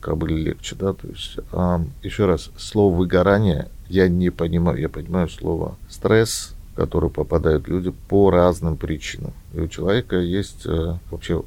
[0.00, 5.28] кобыли легче, да, то есть, а, еще раз, слово выгорание я не понимаю, я понимаю
[5.28, 9.32] слово стресс, в который попадают люди по разным причинам.
[9.54, 11.42] И у человека есть э, вообще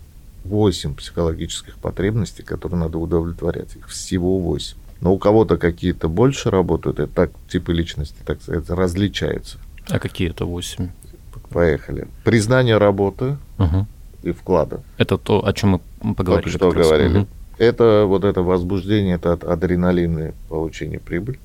[0.46, 3.76] 8 психологических потребностей, которые надо удовлетворять.
[3.76, 4.78] Их всего 8.
[5.02, 9.58] Но у кого-то какие-то больше работают, это так, типы личности, так сказать, различаются.
[9.90, 10.90] А какие это 8?
[11.50, 12.08] Поехали.
[12.24, 13.88] Признание работы угу.
[14.24, 14.82] и вклада.
[14.98, 16.58] Это то, о чем мы поговорили.
[16.58, 17.20] Только что говорили.
[17.20, 17.28] Угу.
[17.58, 21.40] Это вот это возбуждение, это адреналин и получение прибыли.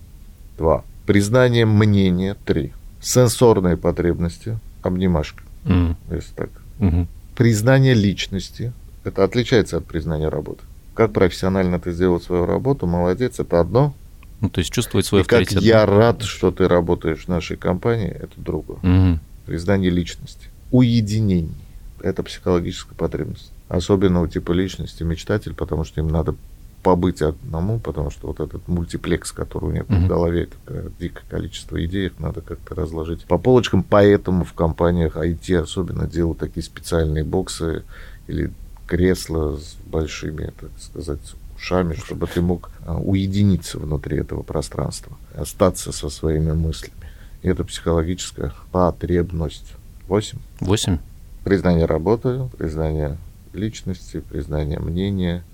[0.59, 0.85] Два.
[1.07, 2.37] Признание мнения.
[2.45, 5.97] Три сенсорные потребности, обнимашка, mm.
[6.11, 6.51] если так.
[6.79, 7.07] Mm-hmm.
[7.37, 8.73] Признание личности,
[9.05, 10.63] это отличается от признания работы.
[10.95, 13.95] Как профессионально ты сделал свою работу, молодец, это одно.
[14.41, 15.55] Ну, то есть чувствовать свой И авторитет.
[15.55, 18.79] как я рад, что ты работаешь в нашей компании, это другое.
[18.79, 19.19] Mm-hmm.
[19.47, 20.49] Признание личности.
[20.71, 21.55] Уединение.
[22.03, 23.51] Это психологическая потребность.
[23.69, 26.35] Особенно у типа личности мечтатель, потому что им надо
[26.83, 30.05] побыть одному, потому что вот этот мультиплекс, который у них mm-hmm.
[30.05, 33.83] в голове, это дикое количество идей, их надо как-то разложить по полочкам.
[33.83, 37.85] Поэтому в компаниях IT особенно делают такие специальные боксы
[38.27, 38.51] или
[38.87, 45.93] кресла с большими, так сказать, ушами, чтобы ты мог а, уединиться внутри этого пространства, остаться
[45.93, 46.95] со своими мыслями.
[47.43, 49.75] И это психологическая потребность.
[50.09, 50.39] Восемь.
[50.61, 50.99] Восемь.
[51.45, 53.19] Признание работы, признание
[53.53, 55.45] личности, признание мнения,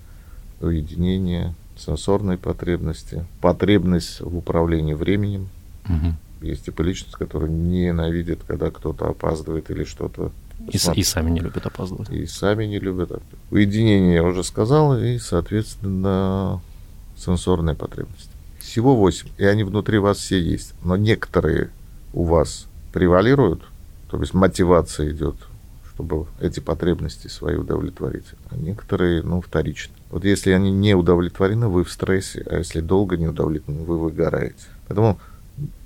[0.61, 5.49] уединение, сенсорные потребности, потребность в управлении временем.
[5.85, 6.47] Угу.
[6.47, 10.31] Есть типа личность, которая ненавидит, когда кто-то опаздывает или что-то.
[10.71, 12.09] И, и сами не любят опаздывать.
[12.09, 13.21] И сами не любят.
[13.51, 16.61] Уединение я уже сказал, и, соответственно,
[17.15, 18.29] сенсорные потребности.
[18.59, 20.73] Всего восемь, и они внутри вас все есть.
[20.83, 21.69] Но некоторые
[22.13, 23.63] у вас превалируют,
[24.09, 25.35] то есть мотивация идет
[25.97, 28.25] чтобы эти потребности свои удовлетворить.
[28.51, 29.95] А некоторые, ну, вторичны.
[30.11, 34.67] Вот если они не удовлетворены, вы в стрессе, а если долго не удовлетворены, вы выгораете.
[34.87, 35.19] Поэтому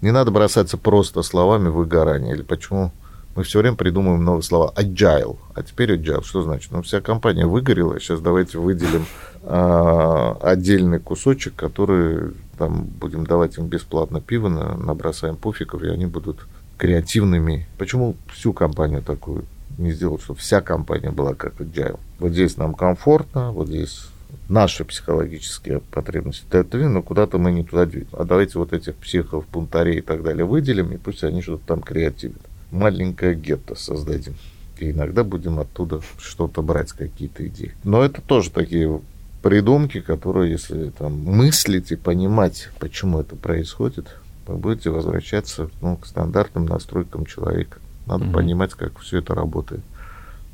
[0.02, 2.34] не надо бросаться просто словами выгорания.
[2.34, 2.91] Или почему
[3.38, 4.74] мы все время придумываем новые слова.
[4.76, 5.38] Agile.
[5.56, 6.26] А теперь agile.
[6.26, 6.74] Что значит?
[6.74, 7.97] Ну, вся компания выгорела.
[8.02, 9.06] Сейчас давайте выделим
[9.43, 16.06] а, отдельный кусочек, который там будем давать им бесплатно пиво, на, набросаем пуфиков, и они
[16.06, 16.45] будут
[16.78, 17.65] креативными.
[17.78, 19.45] Почему всю компанию такую
[19.82, 22.00] не сделать, чтобы вся компания была как agile.
[22.20, 24.08] Вот здесь нам комфортно, вот здесь
[24.50, 28.10] наши психологические потребности ТТ, но куда-то мы не туда двигаем.
[28.13, 31.82] А давайте вот этих психов, бунтарей и так далее выделим, и пусть они что-то там
[31.82, 32.41] креативят.
[32.72, 34.36] Маленькое гетто создадим.
[34.80, 37.74] И иногда будем оттуда что-то брать, какие-то идеи.
[37.84, 39.02] Но это тоже такие
[39.41, 44.15] придумки, которые, если там мыслить и понимать, почему это происходит,
[44.48, 47.80] вы будете возвращаться ну, к стандартным настройкам человека.
[48.05, 49.81] Надо mm понимать, как все это работает.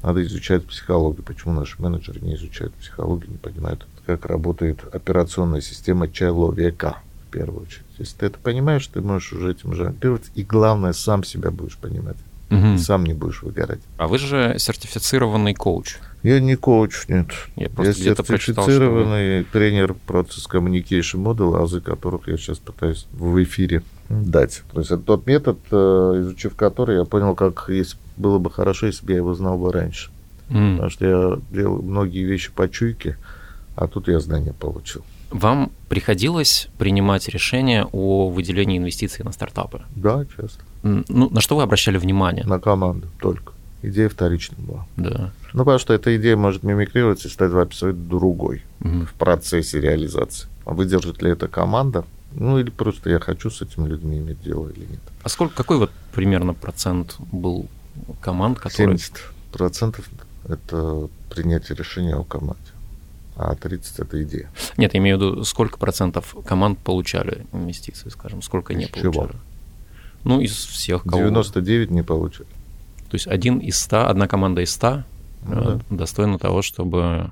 [0.03, 1.23] Надо изучать психологию.
[1.23, 7.63] Почему наши менеджеры не изучают психологию, не понимают, как работает операционная система человека, в первую
[7.63, 7.85] очередь.
[7.97, 10.31] Если ты это понимаешь, ты можешь уже этим же оперировать.
[10.35, 12.17] И главное, сам себя будешь понимать.
[12.49, 12.77] Угу.
[12.77, 13.81] Сам не будешь выгорать.
[13.97, 15.97] А вы же сертифицированный коуч.
[16.23, 17.27] Я не коуч, нет.
[17.55, 23.83] Я, я сертифицированный прочитал, тренер процесс communication model, азы которых я сейчас пытаюсь в эфире
[24.09, 24.63] дать.
[24.71, 28.87] То есть это тот метод, э, изучив который, я понял, как есть было бы хорошо,
[28.87, 30.09] если бы я его знал бы раньше.
[30.49, 30.73] Mm.
[30.73, 33.17] Потому что я делал многие вещи по чуйке,
[33.75, 35.03] а тут я знания получил.
[35.29, 39.81] Вам приходилось принимать решение о выделении инвестиций на стартапы?
[39.95, 40.63] Да, часто.
[40.83, 42.45] Ну, на что вы обращали внимание?
[42.45, 43.53] На команду только.
[43.81, 44.87] Идея вторичная была.
[44.97, 45.31] Да.
[45.53, 49.05] Ну, потому что эта идея может мимикрироваться и стать вообще другой угу.
[49.05, 50.47] в процессе реализации.
[50.65, 52.03] А выдержит ли эта команда?
[52.33, 54.99] Ну, или просто я хочу с этими людьми иметь дело или нет.
[55.23, 57.67] А сколько, какой вот примерно процент был
[58.21, 58.97] команд, которые...
[58.97, 59.13] 70
[59.51, 60.09] процентов–
[60.47, 62.71] это принятие решения о команде
[63.37, 64.49] а 30 это идея.
[64.77, 69.11] Нет, я имею в виду, сколько процентов команд получали инвестиции, скажем, сколько из не чего?
[69.11, 69.39] получали?
[70.23, 71.17] Ну, из всех кого.
[71.17, 72.49] 99 не получали.
[73.09, 75.03] То есть один из 100, одна команда из 100
[75.45, 75.79] ну, да.
[75.89, 77.31] достойна того, чтобы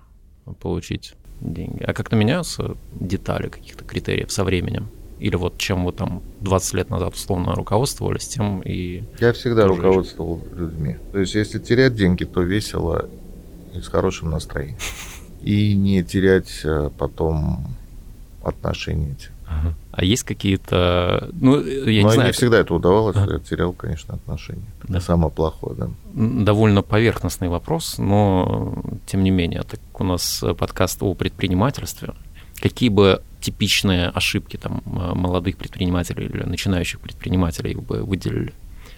[0.61, 1.83] получить деньги.
[1.83, 4.87] А как-то меняются детали каких-то критериев со временем?
[5.19, 9.03] Или вот чем вы там 20 лет назад условно руководствовались, тем и...
[9.19, 10.97] Я всегда руководствовал людьми.
[11.11, 13.09] То есть если терять деньги, то весело
[13.73, 14.77] и с хорошим настроением
[15.41, 17.65] и не терять э, потом
[18.43, 19.34] отношения эти.
[19.91, 22.27] А есть какие-то, ну, я Но не знаю.
[22.27, 23.35] не всегда это удавалось, ага.
[23.35, 24.65] я терял, конечно, отношения.
[24.83, 25.01] Это да.
[25.01, 25.89] самое плохое, да.
[26.13, 32.13] Довольно поверхностный вопрос, но тем не менее, так у нас подкаст о предпринимательстве.
[32.61, 38.53] Какие бы типичные ошибки там молодых предпринимателей или начинающих предпринимателей бы выделили?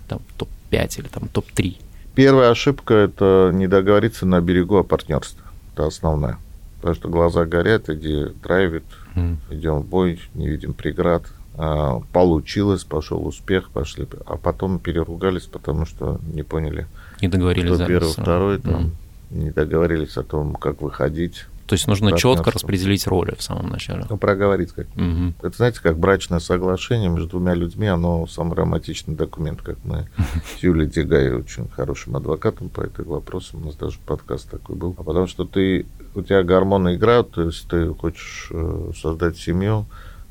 [0.07, 1.77] Там топ-5 или там топ-3?
[2.15, 5.43] Первая ошибка– это не договориться на берегу о партнерстве
[5.77, 6.37] это основное.
[6.77, 8.85] Потому что глаза горят, иди драйвит,
[9.15, 9.37] mm.
[9.49, 11.23] идем в бой, не видим преград.
[11.55, 14.07] А, получилось, пошел успех, пошли.
[14.25, 16.85] А потом переругались, потому что не поняли,
[17.21, 18.91] не договорились кто первый, второй, там, mm.
[19.31, 21.45] не договорились о том, как выходить.
[21.67, 24.05] То есть нужно четко распределить роли в самом начале.
[24.09, 24.87] Ну, проговорить как.
[24.95, 25.33] Угу.
[25.41, 30.63] Это, знаете, как брачное соглашение между двумя людьми, оно самый романтичный документ, как мы с
[30.63, 34.95] Юлей Дегай, очень хорошим адвокатом по этим вопросам, у нас даже подкаст такой был.
[34.97, 39.85] А потому что ты, у тебя гормоны играют, то есть ты хочешь э, создать семью,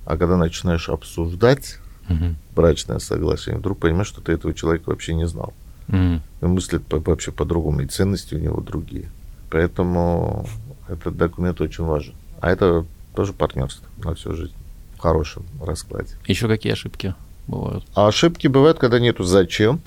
[0.07, 2.35] а когда начинаешь обсуждать угу.
[2.55, 5.53] брачное соглашение, вдруг понимаешь, что ты этого человека вообще не знал.
[5.89, 6.21] Угу.
[6.41, 9.11] И мыслит вообще по-другому, и ценности у него другие.
[9.51, 10.47] Поэтому
[10.89, 12.15] этот документ очень важен.
[12.41, 14.55] А это тоже партнерство на всю жизнь
[14.97, 16.15] в хорошем раскладе.
[16.27, 17.15] Еще какие ошибки
[17.47, 17.85] бывают?
[17.95, 19.81] А ошибки бывают, когда нету зачем.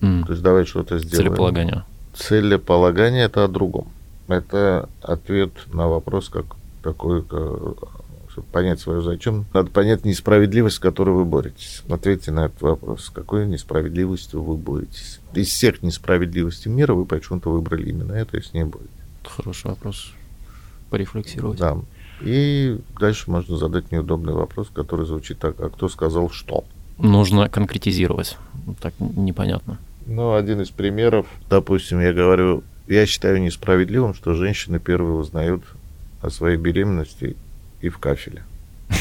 [0.00, 0.26] Mm.
[0.26, 1.28] То есть давай что-то сделаем.
[1.28, 1.84] Целеполагание.
[2.14, 3.88] Целеполагание это о другом.
[4.28, 6.46] Это ответ на вопрос, как
[6.82, 11.82] такой, чтобы понять свое зачем, надо понять несправедливость, с которой вы боретесь.
[11.88, 13.04] Ответьте на этот вопрос.
[13.04, 15.20] С какой несправедливостью вы боретесь?
[15.34, 18.90] Из всех несправедливостей мира вы почему-то выбрали именно это и с ней будете.
[19.36, 20.12] Хороший вопрос.
[20.90, 21.58] Порефлексировать.
[21.58, 21.76] Да.
[22.20, 26.64] И дальше можно задать неудобный вопрос, который звучит так, а кто сказал что?
[26.98, 28.36] Нужно конкретизировать.
[28.80, 29.78] Так непонятно.
[30.06, 35.64] Ну, один из примеров, допустим, я говорю, я считаю несправедливым, что женщины первые узнают
[36.20, 37.36] о своей беременности
[37.80, 38.44] и в кафеле.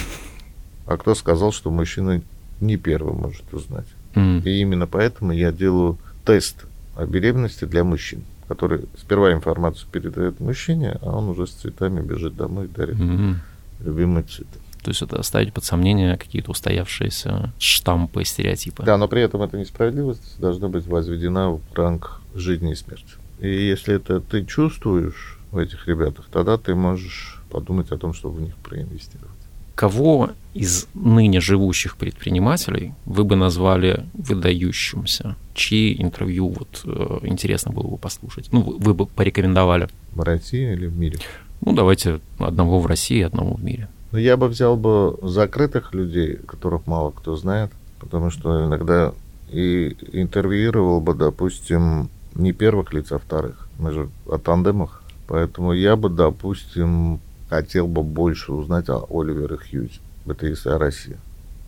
[0.86, 2.22] А кто сказал, что мужчина
[2.60, 3.88] не первый может узнать?
[4.16, 4.44] Mm.
[4.44, 6.66] И именно поэтому я делаю тест
[6.98, 12.36] о беременности для мужчин который сперва информацию передает мужчине, а он уже с цветами бежит
[12.36, 13.36] домой и дарит угу.
[13.80, 14.60] любимые цветы.
[14.84, 18.84] То есть это ставить под сомнение какие-то устоявшиеся штампы, стереотипы.
[18.84, 23.16] Да, но при этом эта несправедливость должна быть возведена в ранг жизни и смерти.
[23.40, 28.38] И если это ты чувствуешь в этих ребятах, тогда ты можешь подумать о том, чтобы
[28.38, 29.32] в них проинвестировать.
[29.76, 35.36] Кого из ныне живущих предпринимателей вы бы назвали выдающимся?
[35.56, 38.50] Чьи интервью вот э, интересно было бы послушать?
[38.52, 39.90] Ну, вы бы порекомендовали.
[40.14, 41.18] В России или в мире?
[41.62, 43.88] Ну, давайте одного в России, одного в мире.
[44.12, 49.14] Ну, я бы взял бы закрытых людей, которых мало кто знает, потому что иногда
[49.52, 53.68] и интервьюировал бы, допустим, не первых лиц, а вторых.
[53.80, 55.04] Мы же о тандемах.
[55.28, 57.20] Поэтому я бы, допустим,
[57.54, 60.00] хотел бы больше узнать о Оливере Хьюзе.
[60.26, 61.18] Это если о России.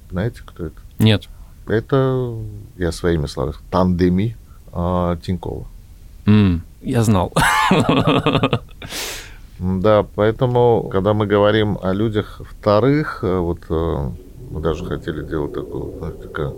[0.10, 0.80] Знаете, кто это?
[0.98, 1.30] Нет.
[1.68, 2.36] Это,
[2.78, 4.36] я своими словами, тандеми
[4.72, 5.68] а, Тинькова.
[6.26, 7.32] Mm, я знал.
[9.58, 14.10] Да, поэтому, когда мы говорим о людях вторых, э, вот э,
[14.52, 16.52] мы даже хотели делать такую, такая,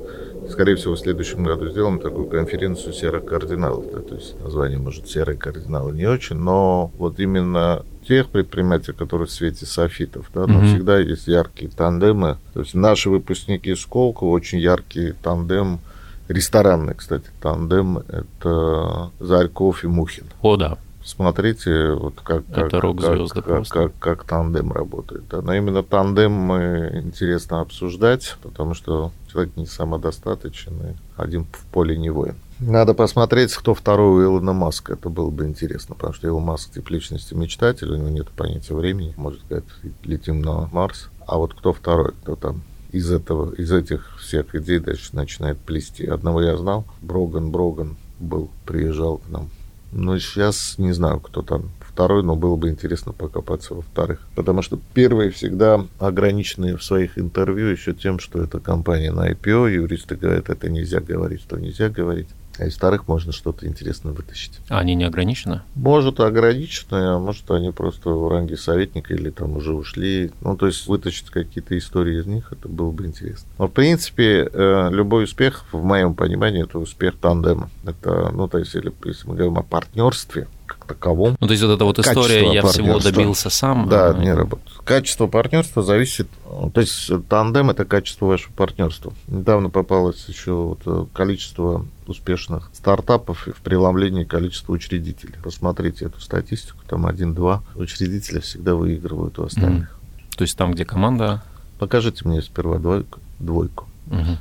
[0.49, 3.85] скорее всего, в следующем году сделаем такую конференцию серых кардиналов.
[3.93, 9.27] Да, то есть название, может, серые кардиналы не очень, но вот именно тех предпринимателей, которые
[9.27, 10.67] в свете софитов, да, но mm-hmm.
[10.67, 12.37] всегда есть яркие тандемы.
[12.53, 15.79] То есть наши выпускники Сколково очень яркий тандем,
[16.27, 20.25] ресторанный, кстати, тандем, это Зарьков и Мухин.
[20.41, 20.77] О, да.
[21.03, 25.23] Смотрите, вот как, как, как, как, как, как, как тандем работает.
[25.29, 25.41] Да.
[25.41, 32.09] Но именно тандем интересно обсуждать, потому что человек не самодостаточен, и один в поле не
[32.09, 32.35] воин.
[32.59, 34.93] Надо посмотреть, кто второй у Илона Маска.
[34.93, 38.73] Это было бы интересно, потому что Илон Маск тип личности мечтатель, у него нет понятия
[38.73, 39.13] времени.
[39.15, 39.65] Может сказать,
[40.03, 41.09] летим на Марс.
[41.27, 46.05] А вот кто второй, кто там из этого, из этих всех идей дальше начинает плести.
[46.05, 49.49] Одного я знал, Броган, Броган был, приезжал к нам.
[49.91, 54.19] Но сейчас не знаю, кто там второй, но было бы интересно покопаться во вторых.
[54.35, 59.71] Потому что первые всегда ограничены в своих интервью еще тем, что это компания на IPO,
[59.71, 62.27] юристы говорят, это нельзя говорить, что нельзя говорить.
[62.59, 64.59] А из старых можно что-то интересное вытащить.
[64.69, 65.61] А они не ограничены?
[65.75, 70.31] Может, ограничены, а может, они просто в ранге советника или там уже ушли.
[70.41, 73.47] Ну, то есть вытащить какие-то истории из них, это было бы интересно.
[73.57, 77.69] Но, в принципе, э, любой успех, в моем понимании, это успех тандема.
[77.85, 81.37] Это, ну, то есть, если, если мы говорим о партнерстве, как таковом.
[81.39, 83.87] Ну, то есть вот эта вот история «я всего добился сам».
[83.89, 84.13] Да, а...
[84.13, 84.77] не работает.
[84.83, 86.27] Качество партнерства зависит...
[86.73, 89.13] То есть тандем– это качество вашего партнерства.
[89.27, 95.35] Недавно попалось еще вот э, количество успешных стартапов в преломлении количества учредителей.
[95.43, 99.89] Посмотрите эту статистику, там один-два учредителя всегда выигрывают у остальных.
[99.89, 100.37] Mm.
[100.37, 101.43] То есть там, где команда...
[101.79, 103.19] Покажите мне сперва двойку.
[103.39, 103.87] двойку.
[104.07, 104.37] Угу.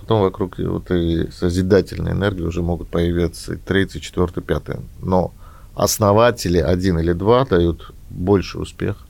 [0.00, 4.76] Потом вокруг вот этой созидательной энергии уже могут появиться третий, четвертый, пятый.
[5.00, 5.32] Но
[5.74, 9.06] основатели один или два дают больше успех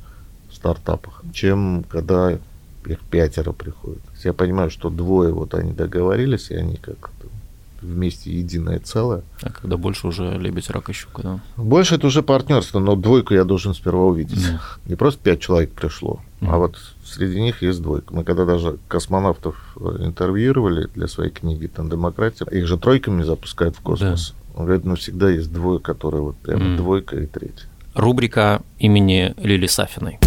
[0.51, 2.33] в стартапах, чем когда
[2.85, 4.03] их пятеро приходит.
[4.25, 7.29] Я понимаю, что двое вот они договорились, и они как-то
[7.83, 9.23] вместе единое целое.
[9.43, 11.41] А когда больше уже лебедь, рак и щука, да?
[11.57, 14.39] Больше это уже партнерство, но двойку я должен сперва увидеть.
[14.39, 14.61] Mm.
[14.87, 16.49] Не просто пять человек пришло, mm.
[16.51, 18.15] а вот среди них есть двойка.
[18.15, 23.77] Мы когда даже космонавтов э, интервьюировали для своей книги «Там демократия», их же тройками запускают
[23.77, 24.35] в космос.
[24.35, 24.61] Да.
[24.61, 26.77] Он говорит, ну всегда есть двое, которые вот прямо mm.
[26.77, 27.67] двойка и третья.
[27.95, 30.19] Рубрика имени Лили Сафиной.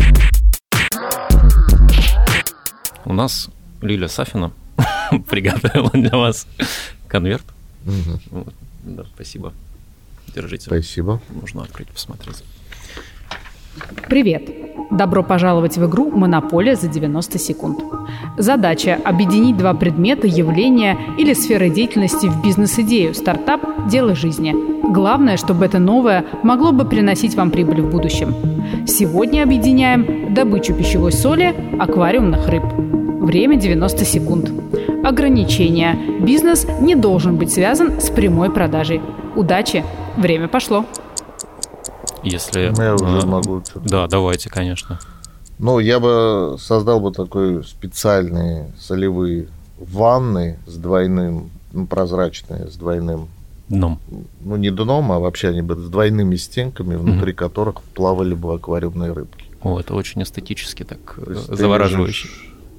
[3.06, 3.50] У нас
[3.82, 4.52] Лиля Сафина
[5.30, 6.48] приготовила для вас
[7.16, 7.46] конверт.
[7.86, 8.54] Угу.
[8.84, 9.54] Да, спасибо.
[10.34, 10.66] Держите.
[10.66, 11.22] Спасибо.
[11.30, 12.44] Можно открыть, посмотреть.
[14.10, 14.50] Привет!
[14.92, 17.80] Добро пожаловать в игру «Монополия за 90 секунд».
[18.38, 24.56] Задача– объединить два предмета, явления или сферы деятельности в бизнес-идею, стартап, дело жизни.
[24.94, 28.34] Главное, чтобы это новое могло бы приносить вам прибыль в будущем.
[28.88, 32.64] Сегодня объединяем добычу пищевой соли, аквариумных рыб.
[32.64, 34.52] Время 90 секунд.
[35.04, 35.98] Ограничения.
[36.22, 39.02] Бизнес не должен быть связан с прямой продажей.
[39.36, 39.84] Удачи!
[40.16, 40.86] Время пошло.
[42.26, 42.74] Если...
[42.76, 43.64] Ну, я уже могу.
[43.76, 45.00] Да, давайте, конечно.
[45.60, 53.30] Ну, я бы создал бы такой специальные солевые ванны с двойным, ну, прозрачные, с двойным
[53.70, 54.00] дном.
[54.42, 57.36] Ну, не дном, а вообще они бы с двойными стенками, внутри mm-hmm.
[57.36, 59.46] которых плавали бы аквариумные рыбки.
[59.62, 62.28] О, это очень эстетически так завораживающе.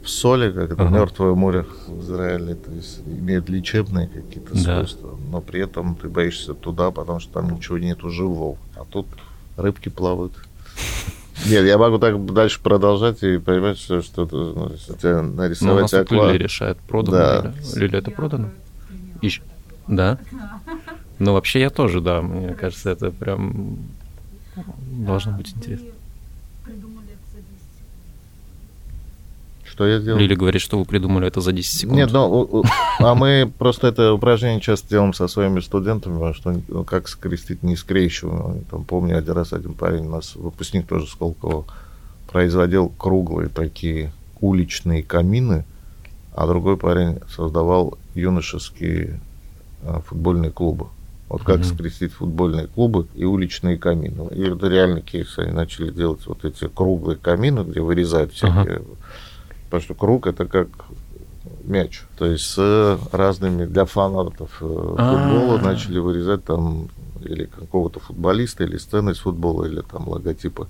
[0.02, 0.92] В соли, как это uh-huh.
[0.92, 4.60] мертвое море в Израиле, то есть имеет лечебные какие-то да.
[4.60, 8.56] свойства, но при этом ты боишься туда, потому что там ничего нету живого.
[8.76, 9.08] А тут
[9.56, 10.32] рыбки плавают.
[11.44, 15.80] Нет, я могу так дальше продолжать и понимать, что что-то ну, если нарисовать ну, у
[15.80, 16.32] нас аква...
[16.32, 17.42] Лили решает, продано да.
[17.42, 17.54] Лиля.
[17.76, 18.50] Лиля, это продано?
[19.20, 19.42] Ищ...
[19.86, 20.18] Да?
[21.18, 22.22] Ну, вообще я тоже, да.
[22.22, 23.78] Мне кажется, это прям
[24.90, 25.88] должно быть интересно.
[29.76, 30.18] Что я сделал?
[30.18, 31.98] Лили говорит, что вы придумали это за 10 секунд.
[31.98, 32.64] Нет, ну,
[32.98, 37.76] а мы просто это упражнение часто делаем со своими студентами, что ну, как скрестить не
[37.76, 38.64] скрещиваем.
[38.70, 41.66] Там, помню, один раз один парень, у нас выпускник тоже Сколково,
[42.32, 45.66] производил круглые такие уличные камины,
[46.34, 49.20] а другой парень создавал юношеские
[49.82, 50.86] а, футбольные клубы.
[51.28, 51.74] Вот как mm-hmm.
[51.74, 54.28] скрестить футбольные клубы и уличные камины.
[54.32, 55.36] И это реально кейс.
[55.36, 58.96] Они начали делать вот эти круглые камины, где вырезают всякие uh-huh
[59.66, 60.68] Потому что круг это как
[61.64, 62.02] мяч.
[62.16, 65.62] То есть с разными для фанатов э, футбола А-а-а.
[65.62, 66.88] начали вырезать там
[67.22, 70.68] или какого-то футболиста, или сцены из футбола, или там логотипы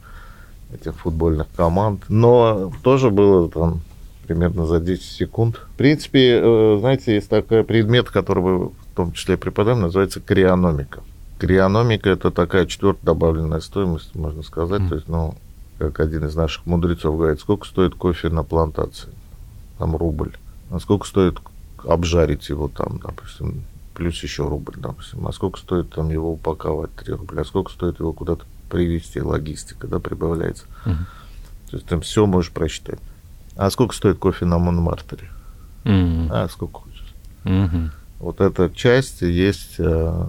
[0.73, 2.05] этих футбольных команд.
[2.09, 3.81] Но тоже было там
[4.27, 5.61] примерно за 10 секунд.
[5.75, 11.01] В принципе, э, знаете, есть такой предмет, который мы в том числе преподаем, называется криономика.
[11.39, 14.81] Криономика– это такая четвертая добавленная стоимость, можно сказать.
[14.83, 14.89] Mm.
[14.89, 15.35] То есть, ну,
[15.79, 19.11] как один из наших мудрецов говорит, сколько стоит кофе на плантации?
[19.79, 20.33] Там рубль.
[20.71, 21.39] А сколько стоит
[21.85, 23.65] обжарить его там, допустим,
[23.95, 25.27] плюс еще рубль, допустим.
[25.27, 27.43] А сколько стоит там его упаковать, 3 рубля?
[27.43, 30.65] А сколько стоит его куда-то привезти, логистика, да, прибавляется.
[30.85, 30.95] Угу.
[31.71, 32.99] То есть там все можешь просчитать.
[33.57, 35.31] А сколько стоит кофе на Монмартере?
[35.85, 36.29] Угу.
[36.31, 37.15] А сколько хочешь.
[37.45, 37.91] Угу.
[38.19, 40.27] Вот эта часть есть э,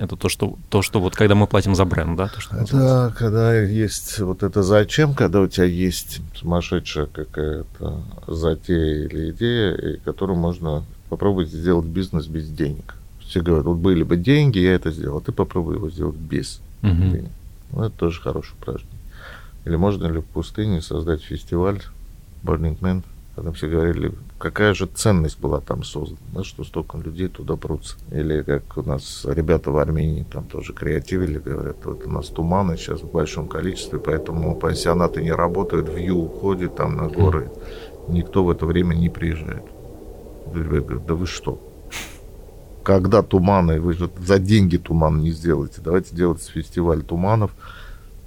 [0.00, 2.28] это то, что, то, что вот когда мы платим за бренд, да?
[2.28, 9.06] То, что да, когда есть вот это зачем, когда у тебя есть сумасшедшая какая-то затея
[9.06, 12.94] или идея, и которую можно попробовать сделать бизнес без денег.
[13.20, 15.18] Все говорят, вот были бы деньги, я это сделал.
[15.18, 17.10] А ты попробуй его сделать без Мгм.
[17.10, 17.30] денег.
[17.72, 18.98] Ну, это тоже хорошее упражнение.
[19.66, 21.82] Или можно ли в пустыне создать фестиваль
[22.42, 23.02] Burning Man,
[23.36, 27.96] когда все говорили, какая же ценность была там создана, да, что столько людей туда прутся.
[28.10, 32.76] Или как у нас ребята в Армении там тоже креативили, говорят, вот у нас туманы
[32.76, 37.50] сейчас в большом количестве, поэтому пансионаты не работают, вью уходит там на горы,
[38.08, 39.64] никто в это время не приезжает.
[40.54, 41.60] Ребята говорят, да вы что?
[42.82, 47.50] Когда туманы, вы же за деньги туман не сделаете, давайте делать фестиваль туманов,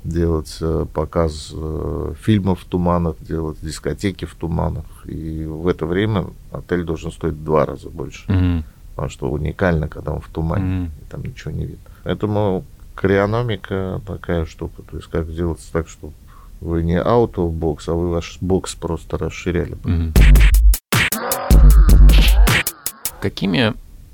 [0.03, 4.85] делать э, показ э, фильмов в туманах, делать дискотеки в туманах.
[5.05, 8.31] И в это время отель должен стоить в два раза больше.
[8.31, 8.63] Мгм.
[8.95, 10.85] Потому что уникально, когда он в тумане, Мгм.
[10.85, 11.89] и там ничего не видно.
[12.03, 12.63] Поэтому
[12.95, 14.81] криономика такая штука.
[14.89, 16.13] То есть как сделать так, чтобы
[16.61, 19.75] вы не out of box, а вы ваш бокс просто расширяли.
[19.75, 19.89] бы.
[19.89, 20.13] Мгм.
[23.21, 23.73] Какими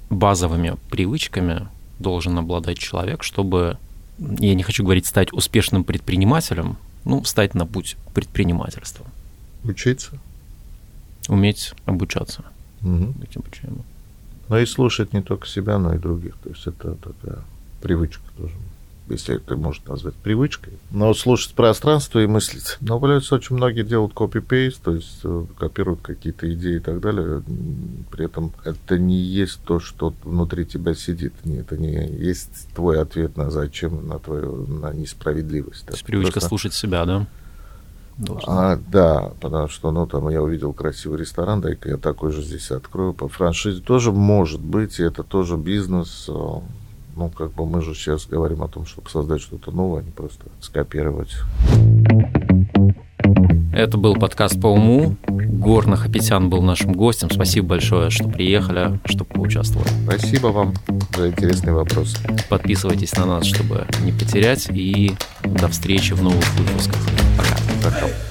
[0.10, 1.68] базовыми привычками
[2.00, 3.78] должен обладать человек, чтобы,
[4.20, 9.06] я не хочу говорить стать успешным предпринимателем, ну, встать на путь предпринимательства,
[9.64, 10.18] Учиться.
[11.28, 12.44] уметь обучаться,
[12.82, 13.12] Мгм.
[13.14, 13.84] быть обучаемым.
[14.48, 16.36] Но и слушать не только себя, но и других.
[16.44, 17.40] То есть это такая
[17.82, 18.54] привычка тоже.
[19.10, 20.74] Если это можно назвать привычкой.
[20.92, 22.78] Но слушать пространство и мыслить.
[22.82, 27.42] Но, плюс очень многие делают копи-пейст, то есть э, копируют какие-то идеи и так далее.
[28.12, 31.34] При этом это не есть то, что внутри тебя сидит.
[31.44, 35.86] Не, это не есть твой ответ на зачем, на твою на несправедливость.
[35.86, 37.28] То есть привычка Просто- слушать себя, да?
[38.18, 38.74] Должна.
[38.74, 42.70] а, да, потому что, ну, там я увидел красивый ресторан, дай-ка я такой же здесь
[42.70, 43.82] открою по франшизе.
[43.82, 46.30] Тоже может быть, и это тоже бизнес.
[47.20, 50.12] Ну, как бы мы же сейчас говорим о том, чтобы создать что-то новое, а не
[50.12, 51.36] просто скопировать.
[53.74, 55.18] Это был подкаст по уму.
[55.28, 57.30] Горна Хапетян был нашим гостем.
[57.30, 59.90] Спасибо большое, что приехали, что поучаствовали.
[60.06, 60.74] Спасибо вам
[61.14, 62.16] за интересный вопрос.
[62.48, 64.70] Подписывайтесь на нас, чтобы не потерять.
[64.72, 65.12] И
[65.44, 67.02] до встречи в новых выпусках.
[67.38, 67.58] Пока.
[67.84, 68.29] Пока.